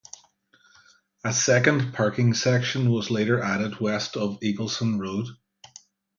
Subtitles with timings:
[1.23, 5.27] A second parking section was later added west of Eagleson Road.